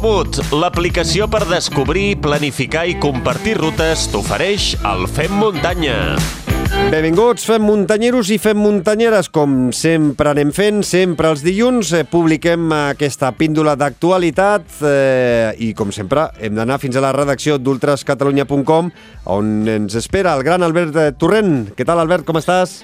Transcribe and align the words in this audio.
Komoot, 0.00 0.38
l'aplicació 0.56 1.26
per 1.28 1.42
descobrir, 1.44 2.14
planificar 2.24 2.86
i 2.88 2.94
compartir 2.96 3.58
rutes 3.58 4.06
t'ofereix 4.08 4.70
el 4.88 5.02
Fem 5.12 5.34
Muntanya. 5.36 5.98
Benvinguts, 6.88 7.44
fem 7.44 7.60
muntanyeros 7.68 8.30
i 8.32 8.38
fem 8.40 8.56
muntanyeres. 8.56 9.28
Com 9.28 9.74
sempre 9.76 10.30
anem 10.32 10.54
fent, 10.56 10.78
sempre 10.88 11.28
els 11.28 11.42
dilluns 11.44 11.90
eh, 11.92 12.06
publiquem 12.08 12.72
aquesta 12.72 13.28
píndola 13.36 13.74
d'actualitat 13.76 14.78
eh, 14.88 15.52
i, 15.60 15.74
com 15.76 15.92
sempre, 15.92 16.30
hem 16.40 16.56
d'anar 16.56 16.80
fins 16.80 16.96
a 16.96 17.04
la 17.04 17.12
redacció 17.12 17.58
d'ultrascatalunya.com 17.60 18.88
on 19.36 19.52
ens 19.68 20.00
espera 20.00 20.32
el 20.32 20.46
gran 20.48 20.64
Albert 20.64 20.96
eh, 20.96 21.10
Torrent. 21.12 21.74
Què 21.76 21.84
tal, 21.84 22.00
Albert, 22.00 22.24
com 22.24 22.40
estàs? 22.40 22.78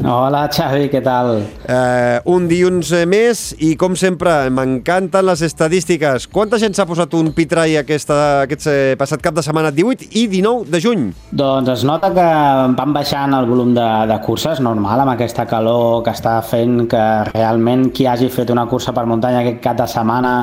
Hola, 0.00 0.46
Xavi, 0.48 0.86
què 0.88 1.02
tal? 1.04 1.34
Eh, 1.68 2.16
un 2.32 2.46
dilluns 2.48 2.94
eh, 2.96 3.02
més 3.04 3.42
i, 3.60 3.74
com 3.76 3.92
sempre, 3.98 4.32
m'encanten 4.48 5.26
les 5.28 5.44
estadístiques. 5.44 6.24
Quanta 6.32 6.56
gent 6.58 6.72
s'ha 6.72 6.86
posat 6.88 7.12
un 7.18 7.28
pitrai 7.36 7.76
aquesta, 7.76 8.16
aquest 8.46 8.66
eh, 8.72 8.96
passat 8.98 9.20
cap 9.22 9.36
de 9.36 9.44
setmana 9.44 9.70
18 9.74 10.08
i 10.16 10.24
19 10.32 10.72
de 10.72 10.80
juny? 10.80 11.06
Doncs 11.36 11.74
es 11.76 11.84
nota 11.84 12.08
que 12.16 12.26
van 12.80 12.96
baixant 12.96 13.36
el 13.36 13.48
volum 13.50 13.76
de, 13.76 13.88
de 14.08 14.20
curses, 14.24 14.64
normal, 14.64 15.04
amb 15.04 15.12
aquesta 15.12 15.44
calor 15.50 16.00
que 16.06 16.16
està 16.16 16.38
fent 16.40 16.86
que 16.88 17.06
realment 17.34 17.90
qui 17.92 18.08
hagi 18.08 18.32
fet 18.32 18.50
una 18.50 18.64
cursa 18.70 18.96
per 18.96 19.04
muntanya 19.04 19.44
aquest 19.44 19.60
cap 19.60 19.76
de 19.84 19.90
setmana 19.92 20.38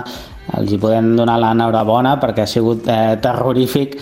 els 0.60 0.74
hi 0.74 0.80
podem 0.82 1.14
donar 1.18 1.38
l'enhorabona 1.42 2.16
perquè 2.22 2.44
ha 2.44 2.50
sigut 2.50 2.88
eh, 2.90 3.16
terrorífic. 3.24 3.96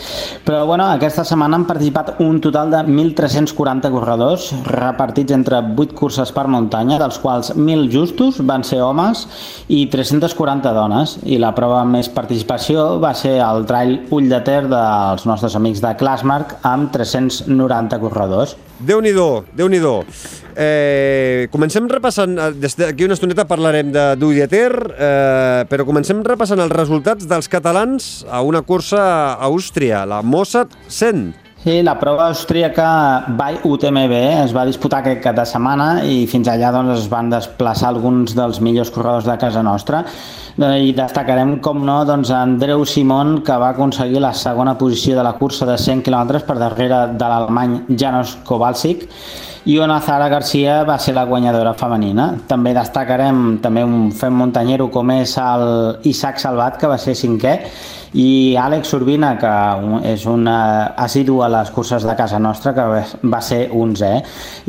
Però 0.46 0.64
bueno, 0.70 0.88
aquesta 0.90 1.26
setmana 1.28 1.60
han 1.60 1.68
participat 1.70 2.22
un 2.26 2.42
total 2.44 2.72
de 2.74 2.82
1.340 2.88 3.92
corredors 3.94 4.50
repartits 4.68 5.36
entre 5.36 5.62
8 5.62 5.96
curses 5.98 6.34
per 6.34 6.48
muntanya, 6.52 7.00
dels 7.02 7.20
quals 7.24 7.54
1.000 7.56 7.92
justos 7.94 8.42
van 8.42 8.66
ser 8.68 8.82
homes 8.84 9.26
i 9.68 9.86
340 9.94 10.74
dones. 10.76 11.18
I 11.26 11.40
la 11.42 11.54
prova 11.58 11.82
amb 11.84 11.98
més 11.98 12.10
participació 12.10 12.98
va 13.04 13.14
ser 13.18 13.38
el 13.44 13.68
trail 13.70 14.00
Ull 14.12 14.30
de 14.32 14.42
Ter 14.48 14.64
dels 14.72 15.28
nostres 15.30 15.56
amics 15.60 15.84
de 15.84 15.94
Classmark 16.00 16.58
amb 16.68 16.92
390 16.96 18.02
corredors. 18.02 18.58
Déu-n'hi-do, 18.78 19.48
déu 19.58 19.72
nhi 19.74 19.80
déu 19.82 20.04
eh, 20.54 21.48
Comencem 21.50 21.88
repassant, 21.90 22.38
eh, 22.38 22.52
des 22.54 22.76
d'aquí 22.78 23.06
una 23.06 23.16
estoneta 23.16 23.48
parlarem 23.50 23.92
de 23.92 24.06
Ter, 24.48 24.74
eh, 24.98 25.66
però 25.70 25.86
comencem 25.86 26.24
repassant 26.24 26.47
els 26.56 26.72
resultats 26.72 27.28
dels 27.28 27.50
catalans 27.52 28.26
a 28.32 28.40
una 28.46 28.62
cursa 28.62 29.02
a 29.02 29.50
Àustria, 29.50 30.06
la 30.08 30.22
Mossad 30.24 30.72
100. 30.88 31.48
Sí, 31.68 31.82
la 31.84 31.98
prova 32.00 32.30
austríaca 32.30 32.88
by 33.36 33.58
UTMB 33.68 34.14
es 34.46 34.54
va 34.56 34.64
disputar 34.70 35.02
aquest 35.02 35.24
cap 35.26 35.36
de 35.36 35.44
setmana 35.50 35.88
i 36.08 36.22
fins 36.32 36.48
allà 36.48 36.70
doncs, 36.72 37.02
es 37.02 37.10
van 37.12 37.32
desplaçar 37.34 37.90
alguns 37.90 38.36
dels 38.38 38.62
millors 38.64 38.94
corredors 38.94 39.28
de 39.28 39.36
casa 39.42 39.64
nostra 39.66 40.06
i 40.58 40.94
destacarem, 40.96 41.58
com 41.66 41.84
no, 41.86 41.98
doncs, 42.08 42.32
Andreu 42.32 42.86
Simon, 42.88 43.42
que 43.44 43.58
va 43.60 43.74
aconseguir 43.76 44.22
la 44.24 44.32
segona 44.34 44.78
posició 44.80 45.18
de 45.18 45.26
la 45.28 45.36
cursa 45.42 45.68
de 45.68 45.76
100 45.78 46.06
km 46.08 46.40
per 46.48 46.56
darrere 46.62 47.02
de 47.18 47.34
l'alemany 47.34 47.82
Janos 48.00 48.38
Kowalczyk 48.48 49.04
i 49.68 49.78
una 49.84 50.00
Zara 50.00 50.30
Garcia 50.32 50.84
va 50.88 50.96
ser 50.96 51.12
la 51.12 51.26
guanyadora 51.28 51.74
femenina. 51.76 52.30
També 52.48 52.72
destacarem 52.72 53.58
també 53.60 53.82
un 53.84 54.14
fem 54.16 54.32
muntanyero 54.40 54.86
com 54.88 55.10
és 55.12 55.34
el 55.44 55.64
Isaac 56.08 56.40
Salvat, 56.40 56.78
que 56.80 56.88
va 56.88 56.96
ser 56.96 57.18
cinquè, 57.20 57.52
i 58.16 58.56
Àlex 58.56 58.94
Urbina, 58.96 59.34
que 59.42 59.50
és 60.08 60.24
un 60.32 60.48
assidu 60.48 61.42
a 61.44 61.50
les 61.52 61.72
curses 61.76 62.06
de 62.08 62.16
casa 62.16 62.40
nostra, 62.40 62.72
que 62.78 62.86
va 63.28 63.42
ser 63.44 63.66
11è. 63.68 64.14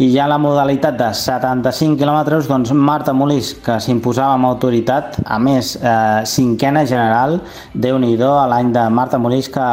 I 0.03 0.09
ja 0.17 0.27
la 0.27 0.41
modalitat 0.43 0.99
de 0.99 1.13
75 1.15 1.95
quilòmetres, 2.01 2.49
doncs 2.51 2.73
Marta 2.75 3.15
Molís, 3.15 3.53
que 3.63 3.77
s'imposava 3.79 4.35
amb 4.35 4.49
autoritat, 4.51 5.21
a 5.25 5.39
més, 5.39 5.77
eh, 5.77 6.25
cinquena 6.27 6.83
general, 6.87 7.39
déu 7.73 8.01
nhi 8.03 8.17
a 8.19 8.49
l'any 8.51 8.73
de 8.75 8.89
Marta 8.91 9.23
Molís, 9.23 9.49
que, 9.49 9.69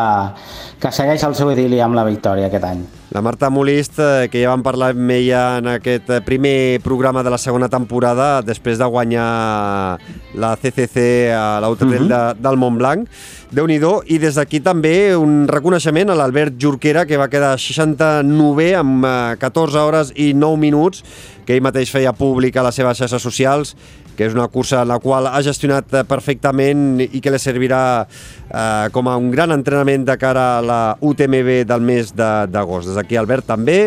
que 0.79 0.91
segueix 0.91 1.23
el 1.23 1.33
seu 1.33 1.49
idili 1.49 1.81
amb 1.81 1.97
la 1.97 2.05
victòria 2.05 2.45
aquest 2.53 2.69
any. 2.69 2.85
La 3.15 3.21
Marta 3.21 3.49
Molist, 3.49 3.93
eh, 3.97 4.27
que 4.27 4.41
ja 4.41 4.49
vam 4.51 4.59
parlar 4.59 4.89
amb 4.91 5.11
ella 5.15 5.43
en 5.61 5.69
aquest 5.71 6.09
eh, 6.11 6.17
primer 6.19 6.81
programa 6.83 7.21
de 7.23 7.31
la 7.31 7.37
segona 7.39 7.69
temporada, 7.71 8.41
després 8.43 8.75
de 8.75 8.89
guanyar 8.91 9.27
la 10.35 10.49
CCC 10.59 11.31
a 11.31 11.61
l'Autotrail 11.63 12.01
uh 12.01 12.09
-huh. 12.09 12.33
de, 12.35 12.43
del 12.43 12.59
Montblanc. 12.59 13.07
déu 13.51 13.67
nhi 13.67 13.79
I 14.07 14.17
des 14.17 14.35
d'aquí 14.35 14.59
també 14.59 15.15
un 15.15 15.47
reconeixement 15.47 16.09
a 16.09 16.15
l'Albert 16.15 16.55
Jorquera, 16.59 17.05
que 17.05 17.15
va 17.15 17.29
quedar 17.29 17.57
69 17.57 18.75
amb 18.75 19.05
14 19.39 19.79
hores 19.79 20.11
i 20.13 20.33
9 20.33 20.57
minuts, 20.57 21.01
que 21.45 21.55
ell 21.55 21.61
mateix 21.61 21.89
feia 21.89 22.11
públic 22.11 22.57
a 22.57 22.63
les 22.63 22.75
seves 22.75 22.97
xarxes 22.97 23.21
socials 23.21 23.77
que 24.15 24.27
és 24.27 24.35
una 24.35 24.47
cursa 24.51 24.81
en 24.83 24.91
la 24.91 24.99
qual 25.03 25.29
ha 25.29 25.41
gestionat 25.45 25.93
eh, 25.93 26.03
perfectament 26.07 27.01
i 27.05 27.21
que 27.21 27.33
li 27.33 27.41
servirà 27.41 27.81
eh, 28.05 28.87
com 28.95 29.09
a 29.11 29.17
un 29.19 29.31
gran 29.33 29.53
entrenament 29.55 30.05
de 30.07 30.17
cara 30.21 30.45
a 30.57 30.61
la 30.65 30.81
UTMB 30.99 31.65
del 31.69 31.83
mes 31.83 32.13
d'agost. 32.15 32.89
Des 32.89 32.99
d'aquí, 32.99 33.19
Albert, 33.19 33.49
també 33.51 33.79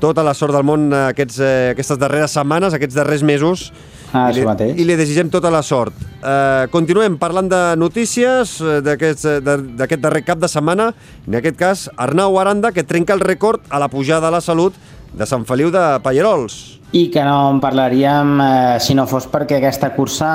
tota 0.00 0.24
la 0.26 0.34
sort 0.36 0.54
del 0.54 0.66
món 0.66 0.88
aquests, 0.92 1.40
eh, 1.40 1.74
aquestes 1.74 2.00
darreres 2.00 2.34
setmanes, 2.36 2.76
aquests 2.76 2.96
darrers 2.96 3.26
mesos, 3.26 3.70
Ah, 4.14 4.30
I, 4.30 4.36
li, 4.38 4.66
I 4.78 4.84
li 4.86 4.94
desitgem 4.94 5.26
tota 5.26 5.50
la 5.50 5.58
sort. 5.66 5.96
Eh, 6.22 6.66
continuem 6.70 7.16
parlant 7.18 7.48
de 7.50 7.60
notícies 7.80 8.52
eh, 8.62 8.76
d'aquest 8.86 9.98
darrer 9.98 10.22
cap 10.22 10.38
de 10.38 10.50
setmana. 10.50 10.92
En 11.26 11.40
aquest 11.40 11.58
cas, 11.58 11.82
Arnau 11.98 12.38
Aranda, 12.38 12.70
que 12.70 12.86
trenca 12.86 13.16
el 13.18 13.24
rècord 13.26 13.66
a 13.74 13.82
la 13.82 13.90
pujada 13.90 14.30
a 14.30 14.36
la 14.36 14.40
salut 14.44 14.78
de 15.14 15.26
Sant 15.26 15.46
Feliu 15.48 15.70
de 15.74 15.84
Pallerols 16.02 16.74
i 16.94 17.08
que 17.10 17.24
no 17.26 17.50
en 17.50 17.56
parlaríem 17.58 18.36
eh, 18.38 18.76
si 18.78 18.94
no 18.94 19.02
fos 19.10 19.24
perquè 19.26 19.56
aquesta 19.58 19.88
cursa 19.96 20.28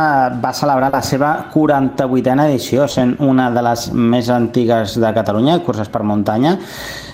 va 0.44 0.52
celebrar 0.52 0.90
la 0.92 1.00
seva 1.00 1.30
48a 1.54 2.48
edició, 2.50 2.88
sent 2.92 3.14
una 3.24 3.48
de 3.56 3.64
les 3.64 3.86
més 3.96 4.28
antigues 4.36 4.98
de 5.00 5.14
Catalunya, 5.16 5.62
curses 5.64 5.88
per 5.88 6.04
muntanya, 6.04 6.58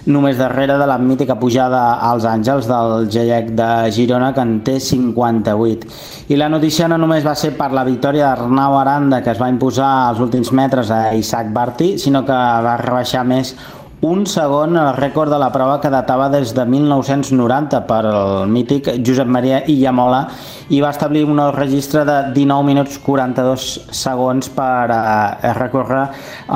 només 0.09 0.41
darrere 0.41 0.79
de 0.81 0.89
la 0.89 0.97
mítica 0.97 1.37
pujada 1.37 1.83
als 2.09 2.25
Àngels 2.25 2.65
del 2.69 3.05
GEC 3.13 3.53
de 3.53 3.69
Girona, 3.93 4.33
que 4.33 4.41
en 4.41 4.57
té 4.65 4.79
58. 4.81 5.93
I 6.33 6.41
la 6.41 6.49
notícia 6.49 6.89
no 6.89 6.97
només 6.97 7.25
va 7.25 7.37
ser 7.37 7.53
per 7.53 7.69
la 7.69 7.85
victòria 7.85 8.33
d'Arnau 8.33 8.79
Aranda, 8.81 9.21
que 9.21 9.29
es 9.29 9.41
va 9.41 9.53
imposar 9.53 10.09
als 10.09 10.25
últims 10.25 10.49
metres 10.57 10.89
a 10.89 11.13
Isaac 11.13 11.53
Barti, 11.53 11.99
sinó 12.01 12.25
que 12.25 12.33
va 12.33 12.79
rebaixar 12.81 13.21
més 13.29 13.53
un 14.01 14.25
segon 14.27 14.75
el 14.75 14.91
rècord 14.97 15.31
de 15.31 15.37
la 15.39 15.51
prova 15.53 15.79
que 15.81 15.89
datava 15.89 16.27
des 16.29 16.51
de 16.53 16.65
1990 16.67 17.79
per 17.87 18.01
el 18.09 18.51
mític 18.51 18.89
Josep 19.05 19.27
Maria 19.27 19.61
Illamola 19.71 20.25
i 20.69 20.81
va 20.83 20.91
establir 20.91 21.23
un 21.25 21.37
nou 21.39 21.51
registre 21.55 22.03
de 22.05 22.17
19 22.35 22.67
minuts 22.67 22.99
42 23.05 23.67
segons 23.95 24.49
per 24.55 24.91
eh, 24.91 25.53
recórrer 25.57 26.03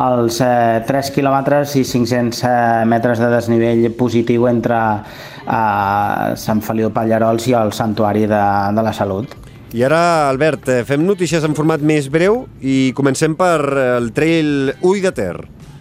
els 0.04 0.42
eh, 0.44 0.84
3 0.86 1.12
quilòmetres 1.16 1.76
i 1.80 1.86
500 1.88 2.44
eh, 2.44 2.54
metres 2.86 3.22
de 3.24 3.30
desnivell 3.32 3.88
positiu 3.98 4.50
entre 4.52 4.80
eh, 5.00 6.36
Sant 6.36 6.62
Feliu 6.66 6.92
Pallarols 6.92 7.48
i 7.48 7.56
el 7.58 7.72
Santuari 7.74 8.28
de, 8.28 8.44
de 8.76 8.84
la 8.84 8.94
Salut. 8.94 9.38
I 9.70 9.86
ara, 9.86 10.28
Albert, 10.28 10.68
eh, 10.68 10.84
fem 10.84 11.06
notícies 11.06 11.46
en 11.46 11.56
format 11.56 11.82
més 11.82 12.10
breu 12.10 12.44
i 12.60 12.92
comencem 12.98 13.38
per 13.38 13.62
el 14.02 14.12
trail 14.18 14.74
Ull 14.82 15.02
de 15.06 15.14
Ter. 15.14 15.36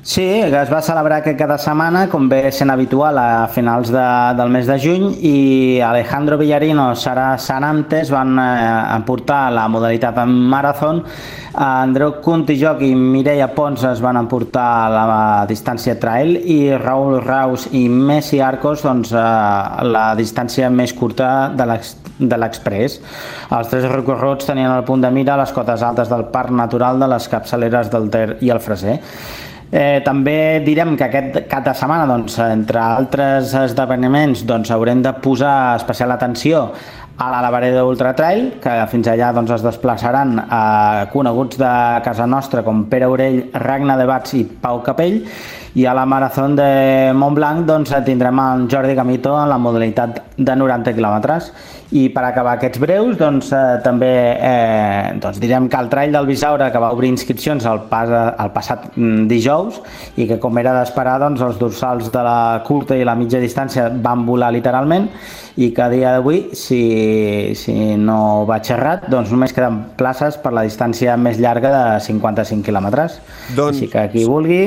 Sí, 0.08 0.22
que 0.24 0.56
es 0.56 0.70
va 0.72 0.78
celebrar 0.80 1.18
aquest 1.20 1.36
cada 1.36 1.58
setmana, 1.60 2.06
com 2.08 2.30
ve 2.32 2.38
sent 2.56 2.70
habitual 2.72 3.18
a 3.20 3.46
finals 3.52 3.90
de, 3.92 4.04
del 4.38 4.48
mes 4.48 4.64
de 4.64 4.78
juny, 4.80 5.02
i 5.20 5.32
Alejandro 5.84 6.38
Villarino, 6.40 6.86
Sara 6.96 7.34
Sanantes 7.36 8.08
van 8.08 8.30
eh, 8.40 8.46
emportar 8.94 9.50
la 9.52 9.66
modalitat 9.68 10.16
en 10.22 10.32
maratón, 10.48 11.02
Andreu 11.60 12.14
Joc 12.22 12.80
i 12.80 12.94
Mireia 12.94 13.50
Pons 13.52 13.84
es 13.84 14.00
van 14.00 14.16
emportar 14.16 14.88
la 14.94 15.44
distància 15.46 15.98
trail 16.00 16.38
i 16.40 16.72
Raül 16.72 17.20
Raus 17.20 17.66
i 17.72 17.88
Messi 17.90 18.40
Arcos 18.40 18.84
doncs, 18.86 19.12
eh, 19.12 19.18
la 19.92 20.14
distància 20.16 20.70
més 20.70 20.94
curta 20.94 21.52
de 21.52 22.38
l'express. 22.38 22.96
Els 23.50 23.68
tres 23.68 23.84
recorreguts 23.92 24.48
tenien 24.48 24.72
el 24.72 24.88
punt 24.88 25.04
de 25.04 25.12
mira 25.12 25.36
les 25.36 25.52
cotes 25.52 25.82
altes 25.82 26.08
del 26.08 26.30
Parc 26.32 26.48
Natural 26.48 26.98
de 26.98 27.10
les 27.12 27.28
capçaleres 27.28 27.92
del 27.92 28.08
Ter 28.08 28.38
i 28.40 28.48
el 28.48 28.60
Freser. 28.64 28.96
Eh, 29.70 30.00
també 30.00 30.62
direm 30.64 30.94
que 30.96 31.04
aquest 31.04 31.42
cap 31.50 31.66
de 31.66 31.74
setmana, 31.76 32.06
doncs, 32.08 32.38
entre 32.40 32.80
altres 32.80 33.52
esdeveniments, 33.66 34.46
doncs, 34.48 34.70
haurem 34.72 35.02
de 35.04 35.12
posar 35.20 35.76
especial 35.76 36.14
atenció 36.14 36.70
a 37.18 37.28
la 37.32 37.42
Lavareda 37.42 37.84
Ultra 37.84 38.14
Trail, 38.16 38.54
que 38.62 38.76
fins 38.88 39.10
allà 39.10 39.32
doncs, 39.36 39.50
es 39.58 39.64
desplaçaran 39.66 40.38
a 40.38 41.08
coneguts 41.12 41.58
de 41.60 41.72
casa 42.06 42.26
nostra 42.30 42.62
com 42.64 42.86
Pere 42.88 43.10
Orell, 43.10 43.42
Ragna 43.58 43.98
de 43.98 44.06
Bats 44.08 44.38
i 44.38 44.44
Pau 44.46 44.80
Capell, 44.86 45.20
I 45.74 45.84
a 45.84 45.92
la 45.94 46.06
Marató 46.08 46.46
de 46.56 47.12
Montblanc 47.14 47.66
doncs, 47.68 47.92
tindrem 48.06 48.40
en 48.40 48.66
Jordi 48.70 48.96
Gamito 48.96 49.36
en 49.36 49.50
la 49.50 49.58
modalitat 49.60 50.27
de 50.38 50.54
90 50.56 50.94
quilòmetres. 50.96 51.50
I 51.98 52.08
per 52.12 52.22
acabar 52.28 52.56
aquests 52.58 52.80
breus, 52.82 53.16
doncs, 53.20 53.50
eh, 53.56 53.78
també 53.84 54.12
eh, 54.36 55.16
doncs, 55.20 55.40
direm 55.40 55.68
que 55.72 55.80
el 55.80 55.88
Trail 55.88 56.12
del 56.14 56.28
Bisaure, 56.28 56.70
que 56.72 56.82
va 56.82 56.92
obrir 56.94 57.10
inscripcions 57.12 57.64
el, 57.68 57.82
pas, 57.90 58.12
el 58.12 58.52
passat 58.54 58.90
mm, 58.94 59.26
dijous, 59.30 59.80
i 60.16 60.28
que 60.28 60.38
com 60.42 60.60
era 60.60 60.76
d'esperar, 60.78 61.18
doncs, 61.24 61.42
els 61.44 61.60
dorsals 61.60 62.12
de 62.12 62.24
la 62.24 62.62
curta 62.66 62.96
i 62.96 63.06
la 63.08 63.16
mitja 63.18 63.40
distància 63.42 63.88
van 64.04 64.26
volar 64.28 64.52
literalment, 64.54 65.08
i 65.58 65.72
que 65.74 65.82
a 65.82 65.88
dia 65.90 66.12
d'avui, 66.14 66.52
si, 66.54 67.52
si 67.58 67.72
no 67.98 68.44
vaig 68.46 68.68
errat, 68.70 69.08
doncs 69.10 69.32
només 69.34 69.50
queden 69.56 69.80
places 69.98 70.36
per 70.38 70.52
la 70.54 70.62
distància 70.62 71.16
més 71.18 71.40
llarga 71.42 71.72
de 71.72 71.80
55 72.04 72.62
quilòmetres. 72.68 73.16
Doncs, 73.56 73.72
Així 73.72 73.88
que 73.90 74.04
qui 74.12 74.22
vulgui 74.28 74.60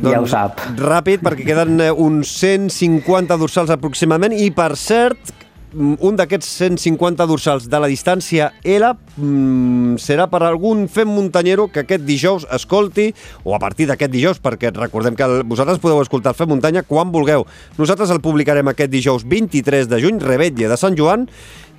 doncs, 0.00 0.08
ja 0.08 0.18
ho 0.18 0.26
sap. 0.26 0.64
Ràpid, 0.80 1.22
perquè 1.22 1.46
queden 1.46 1.78
eh, 1.84 1.92
uns 1.92 2.32
150 2.40 3.38
dorsals 3.38 3.70
aproximadament, 3.76 4.34
i 4.34 4.50
per 4.50 4.72
cert, 4.74 5.03
Mm, 5.74 5.96
un 6.06 6.14
d'aquests 6.14 6.46
150 6.60 7.26
dorsals 7.26 7.64
de 7.66 7.78
la 7.82 7.88
distància 7.90 8.52
L 8.62 8.92
mm, 8.94 9.96
serà 9.98 10.28
per 10.30 10.44
algun 10.46 10.84
fem 10.86 11.10
muntanyero 11.10 11.66
que 11.72 11.82
aquest 11.82 12.04
dijous 12.06 12.46
escolti, 12.54 13.08
o 13.42 13.56
a 13.56 13.60
partir 13.62 13.88
d'aquest 13.90 14.12
dijous, 14.12 14.38
perquè 14.42 14.70
recordem 14.70 15.18
que 15.18 15.26
vosaltres 15.42 15.82
podeu 15.82 15.98
escoltar 16.02 16.30
el 16.30 16.38
Fem 16.38 16.52
Muntanya 16.52 16.84
quan 16.86 17.10
vulgueu. 17.10 17.42
Nosaltres 17.80 18.14
el 18.14 18.22
publicarem 18.22 18.70
aquest 18.70 18.92
dijous 18.92 19.26
23 19.26 19.90
de 19.90 20.00
juny, 20.04 20.22
Rebetlle 20.22 20.70
de 20.70 20.78
Sant 20.78 20.94
Joan, 20.98 21.26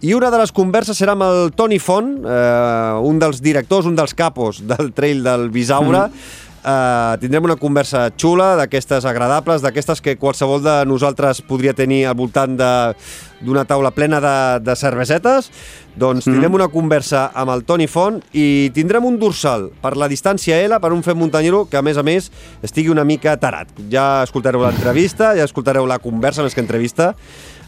i 0.04 0.12
una 0.14 0.28
de 0.30 0.42
les 0.42 0.52
converses 0.52 1.00
serà 1.00 1.16
amb 1.16 1.24
el 1.24 1.54
Toni 1.56 1.80
Font, 1.80 2.18
eh, 2.20 3.00
un 3.00 3.22
dels 3.22 3.40
directors, 3.42 3.88
un 3.88 3.96
dels 3.96 4.14
capos 4.14 4.60
del 4.68 4.92
Trail 4.94 5.24
del 5.24 5.48
Bisaure, 5.56 6.10
mm 6.10 6.44
Uh, 6.66 7.14
tindrem 7.22 7.46
una 7.46 7.60
conversa 7.62 8.08
xula, 8.18 8.56
d'aquestes 8.58 9.06
agradables, 9.06 9.62
d'aquestes 9.62 10.00
que 10.02 10.16
qualsevol 10.18 10.64
de 10.66 10.74
nosaltres 10.90 11.44
podria 11.46 11.76
tenir 11.78 12.08
al 12.10 12.16
voltant 12.18 12.56
d'una 12.58 13.68
taula 13.70 13.92
plena 13.94 14.18
de, 14.18 14.38
de 14.66 14.74
cervesetes. 14.74 15.52
Doncs 15.94 16.26
tindrem 16.26 16.50
mm. 16.50 16.58
una 16.58 16.68
conversa 16.74 17.28
amb 17.38 17.54
el 17.54 17.62
Toni 17.70 17.86
Font 17.86 18.18
i 18.34 18.72
tindrem 18.74 19.06
un 19.06 19.20
dorsal 19.22 19.68
per 19.84 19.94
la 19.94 20.10
distància 20.10 20.58
L 20.66 20.80
per 20.82 20.90
un 20.96 21.06
fem 21.06 21.22
muntanyero 21.22 21.68
que, 21.70 21.78
a 21.78 21.86
més 21.86 22.02
a 22.02 22.04
més, 22.08 22.32
estigui 22.66 22.90
una 22.90 23.06
mica 23.06 23.38
tarat. 23.38 23.70
Ja 23.94 24.24
escoltareu 24.26 24.66
l'entrevista, 24.66 25.36
ja 25.38 25.46
escoltareu 25.46 25.86
la 25.86 26.00
conversa 26.02 26.42
més 26.42 26.58
que 26.58 26.66
entrevista. 26.66 27.12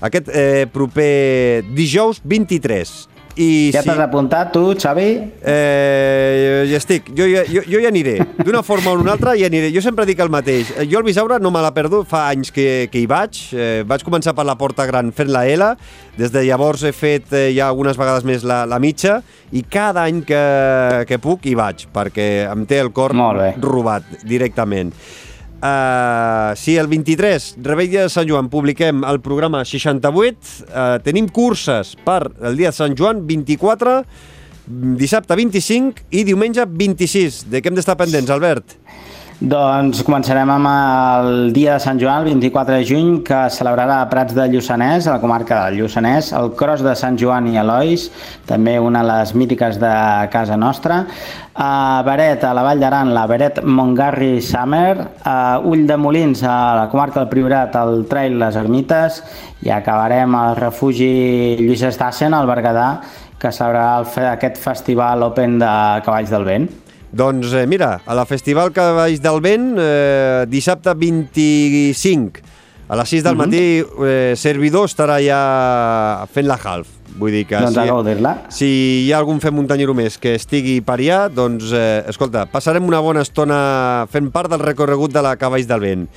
Aquest 0.02 0.34
eh, 0.34 0.66
proper 0.74 1.62
dijous 1.78 2.24
23 2.26 2.98
i 3.38 3.70
ja 3.74 3.84
si... 3.84 3.90
t'has 3.90 4.00
apuntat, 4.02 4.50
tu, 4.54 4.64
Xavi? 4.74 5.08
Eh, 5.46 6.66
ja 6.72 6.80
estic. 6.80 7.12
Jo, 7.18 7.28
jo, 7.30 7.62
jo 7.70 7.82
ja 7.84 7.92
aniré. 7.92 8.18
D'una 8.42 8.64
forma 8.66 8.92
o 8.92 8.98
una 8.98 9.14
altra 9.14 9.36
ja 9.38 9.50
aniré. 9.52 9.70
Jo 9.76 9.84
sempre 9.86 10.08
dic 10.10 10.20
el 10.24 10.32
mateix. 10.34 10.72
Jo 10.90 11.02
el 11.02 11.06
Bisaure 11.06 11.38
no 11.44 11.52
me 11.54 11.62
l'ha 11.62 11.74
perdut. 11.76 12.08
Fa 12.10 12.26
anys 12.32 12.50
que, 12.56 12.88
que 12.92 13.04
hi 13.04 13.06
vaig. 13.10 13.44
Eh, 13.54 13.84
vaig 13.88 14.06
començar 14.08 14.34
per 14.38 14.48
la 14.48 14.58
Porta 14.58 14.88
Gran 14.90 15.14
fent 15.14 15.30
la 15.34 15.46
L. 15.46 15.70
Des 16.18 16.34
de 16.34 16.44
llavors 16.48 16.82
he 16.88 16.94
fet 16.98 17.30
eh, 17.38 17.52
ja 17.54 17.70
algunes 17.70 18.00
vegades 18.00 18.26
més 18.26 18.48
la, 18.48 18.64
la 18.66 18.82
mitja 18.82 19.22
i 19.54 19.62
cada 19.64 20.08
any 20.10 20.24
que, 20.28 20.42
que 21.08 21.22
puc 21.22 21.46
hi 21.46 21.54
vaig 21.56 21.86
perquè 21.94 22.48
em 22.50 22.66
té 22.68 22.82
el 22.82 22.92
cor 22.96 23.14
robat 23.62 24.26
directament. 24.26 24.92
Uh, 25.58 26.54
sí, 26.56 26.76
el 26.78 26.86
23, 26.88 27.56
Rebella 27.66 28.04
de 28.06 28.14
Sant 28.14 28.28
Joan, 28.30 28.50
publiquem 28.54 29.02
el 29.10 29.18
programa 29.26 29.64
68. 29.66 30.38
Uh, 30.68 30.98
tenim 31.02 31.30
curses 31.34 31.96
per 32.06 32.28
el 32.46 32.60
dia 32.60 32.70
de 32.70 32.78
Sant 32.78 32.94
Joan, 32.98 33.24
24, 33.26 33.98
dissabte 35.00 35.38
25 35.40 36.06
i 36.14 36.22
diumenge 36.28 36.68
26. 36.70 37.48
De 37.50 37.64
què 37.64 37.72
hem 37.72 37.80
d'estar 37.80 37.98
pendents, 37.98 38.30
Albert? 38.34 38.78
Doncs 39.38 40.00
començarem 40.02 40.50
amb 40.50 40.66
el 40.66 41.52
dia 41.54 41.76
de 41.76 41.82
Sant 41.84 42.00
Joan, 42.02 42.24
el 42.24 42.40
24 42.42 42.74
de 42.74 42.86
juny, 42.90 43.10
que 43.22 43.38
celebrarà 43.54 44.00
a 44.02 44.08
Prats 44.10 44.34
de 44.34 44.48
Lluçanès, 44.50 45.06
a 45.06 45.12
la 45.14 45.22
comarca 45.22 45.60
del 45.68 45.84
Lluçanès, 45.84 46.32
el 46.34 46.56
Cros 46.58 46.82
de 46.82 46.96
Sant 46.98 47.20
Joan 47.22 47.46
i 47.52 47.60
Elois, 47.62 48.08
també 48.50 48.80
una 48.82 49.04
de 49.06 49.12
les 49.12 49.36
mítiques 49.38 49.78
de 49.78 49.92
casa 50.34 50.58
nostra, 50.58 51.04
a 51.54 52.02
Beret, 52.08 52.48
a 52.50 52.56
la 52.58 52.64
Vall 52.66 52.82
d'Aran, 52.82 53.14
la 53.14 53.28
Beret 53.30 53.62
Montgarri 53.62 54.42
Summer, 54.42 55.06
a 55.22 55.38
Ull 55.62 55.86
de 55.86 56.00
Molins, 56.02 56.42
a 56.42 56.74
la 56.82 56.88
comarca 56.90 57.20
del 57.20 57.30
Priorat, 57.30 57.78
el 57.78 58.08
Trail 58.10 58.40
Les 58.42 58.58
Ermites, 58.58 59.22
i 59.62 59.70
acabarem 59.70 60.34
al 60.34 60.58
refugi 60.58 61.62
Lluís 61.62 61.86
Estassen, 61.86 62.34
al 62.34 62.50
Berguedà, 62.50 62.90
que 63.38 63.54
celebrarà 63.54 64.34
aquest 64.34 64.58
festival 64.58 65.30
Open 65.30 65.60
de 65.62 65.74
Cavalls 66.10 66.34
del 66.34 66.50
Vent. 66.50 66.70
Doncs 67.12 67.54
eh, 67.54 67.66
mira, 67.68 68.02
a 68.06 68.16
la 68.16 68.26
Festival 68.28 68.74
Cavalls 68.76 69.22
del 69.24 69.40
Vent, 69.42 69.76
eh, 69.80 70.46
dissabte 70.50 70.94
25, 70.94 72.44
a 72.88 72.96
les 73.00 73.10
6 73.10 73.24
del 73.24 73.36
mhm. 73.36 73.42
-huh. 73.42 73.46
matí, 73.46 73.86
eh, 74.06 74.34
servidor 74.36 74.90
estarà 74.90 75.20
ja 75.24 76.28
fent 76.32 76.48
la 76.48 76.60
half. 76.64 76.88
Vull 77.18 77.32
dir 77.32 77.46
que 77.48 77.58
doncs 77.58 77.74
si, 77.74 78.58
si 78.58 78.68
hi 79.08 79.12
ha 79.14 79.18
algun 79.18 79.40
fem 79.42 79.56
muntanyero 79.56 79.94
més 79.94 80.20
que 80.22 80.36
estigui 80.36 80.82
per 80.82 81.00
allà, 81.00 81.30
doncs, 81.34 81.72
eh, 81.74 82.04
escolta, 82.08 82.46
passarem 82.46 82.86
una 82.86 83.00
bona 83.00 83.22
estona 83.22 84.06
fent 84.12 84.30
part 84.32 84.50
del 84.50 84.60
recorregut 84.60 85.12
de 85.14 85.22
la 85.22 85.36
Cavalls 85.36 85.68
del 85.68 85.80
Vent. 85.80 86.08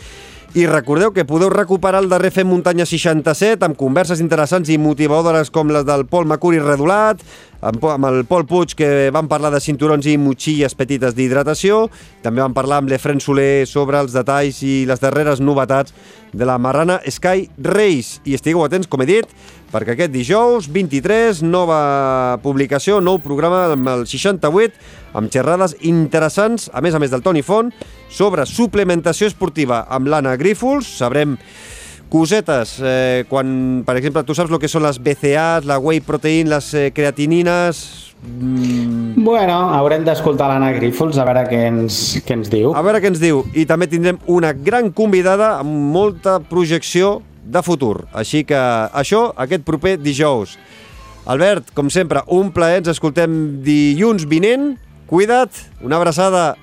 I 0.50 0.64
recordeu 0.66 1.12
que 1.14 1.22
podeu 1.22 1.46
recuperar 1.48 2.00
el 2.02 2.08
darrer 2.10 2.32
Fem 2.34 2.48
Muntanya 2.50 2.82
67 2.82 3.62
amb 3.62 3.76
converses 3.78 4.18
interessants 4.18 4.68
i 4.68 4.80
motivadores 4.82 5.46
com 5.54 5.70
les 5.70 5.84
del 5.86 6.08
Pol 6.10 6.26
Macuri 6.26 6.58
Redolat, 6.58 7.22
amb, 7.60 8.06
el 8.08 8.24
Pol 8.28 8.46
Puig, 8.48 8.74
que 8.76 9.10
van 9.12 9.28
parlar 9.28 9.50
de 9.52 9.60
cinturons 9.60 10.06
i 10.08 10.16
motxilles 10.20 10.74
petites 10.76 11.14
d'hidratació. 11.16 11.86
També 12.24 12.42
van 12.42 12.56
parlar 12.56 12.80
amb 12.80 12.90
l'Efren 12.90 13.20
Soler 13.20 13.66
sobre 13.68 14.00
els 14.00 14.16
detalls 14.16 14.62
i 14.64 14.84
les 14.88 15.02
darreres 15.02 15.42
novetats 15.44 15.94
de 16.32 16.46
la 16.46 16.58
Marrana 16.58 17.00
Sky 17.06 17.48
Race. 17.58 18.20
I 18.24 18.36
estigueu 18.38 18.64
atents, 18.64 18.88
com 18.88 19.02
he 19.02 19.08
dit, 19.08 19.34
perquè 19.70 19.94
aquest 19.94 20.12
dijous, 20.14 20.68
23, 20.72 21.42
nova 21.46 22.38
publicació, 22.42 23.00
nou 23.04 23.20
programa 23.22 23.66
amb 23.74 23.90
el 23.92 24.06
68, 24.10 24.78
amb 25.18 25.32
xerrades 25.32 25.76
interessants, 25.86 26.70
a 26.72 26.80
més 26.80 26.94
a 26.94 27.02
més 27.02 27.12
del 27.12 27.22
Toni 27.22 27.42
Font, 27.42 27.72
sobre 28.10 28.46
suplementació 28.48 29.28
esportiva 29.30 29.84
amb 29.90 30.10
l'Anna 30.10 30.36
Grífols. 30.40 30.88
Sabrem 31.00 31.36
cosetes, 32.10 32.76
eh, 32.82 33.24
quan, 33.30 33.82
per 33.86 33.96
exemple, 34.00 34.24
tu 34.26 34.34
saps 34.36 34.52
el 34.52 34.60
que 34.60 34.68
són 34.68 34.84
les 34.84 34.98
BCAs, 35.00 35.66
la 35.68 35.78
whey 35.78 36.02
protein, 36.04 36.50
les 36.50 36.72
eh, 36.74 36.90
creatinines... 36.94 37.82
Mm. 38.20 39.22
Bueno, 39.24 39.54
haurem 39.72 40.02
d'escoltar 40.04 40.50
l'Anna 40.50 40.74
Grífols 40.74 41.16
a 41.16 41.24
veure 41.24 41.46
què 41.48 41.60
ens, 41.70 41.96
què 42.26 42.36
ens 42.36 42.50
diu. 42.52 42.74
A 42.76 42.82
veure 42.84 43.00
què 43.00 43.08
ens 43.08 43.22
diu. 43.22 43.40
I 43.56 43.64
també 43.68 43.88
tindrem 43.88 44.18
una 44.28 44.52
gran 44.52 44.90
convidada 44.92 45.54
amb 45.62 45.72
molta 45.94 46.36
projecció 46.50 47.22
de 47.40 47.62
futur. 47.64 48.04
Així 48.12 48.44
que 48.44 48.58
això, 48.92 49.30
aquest 49.40 49.64
proper 49.64 49.96
dijous. 50.02 50.58
Albert, 51.30 51.72
com 51.76 51.88
sempre, 51.92 52.22
un 52.28 52.50
plaer. 52.52 52.80
Ens 52.82 52.92
escoltem 52.92 53.62
dilluns 53.64 54.26
vinent. 54.28 54.74
Cuida't. 55.10 55.64
Una 55.84 55.96
abraçada. 56.00 56.54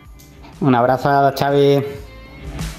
Una 0.62 0.80
abraçada, 0.80 1.34
Xavi. 1.38 1.82